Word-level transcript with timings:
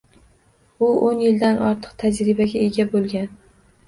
Uo‘n 0.85 1.19
yildan 1.23 1.61
ortiq 1.65 1.93
tajribaga 2.05 2.63
ega 2.69 2.87
boʻlgan. 2.95 3.29